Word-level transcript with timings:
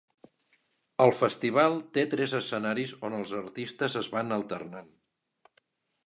El 1.03 1.11
festival 1.17 1.75
té 1.97 2.05
tres 2.13 2.33
escenaris, 2.39 2.93
on 3.09 3.17
els 3.17 3.33
artistes 3.41 3.97
es 4.01 4.09
van 4.17 4.37
alternant. 4.39 4.89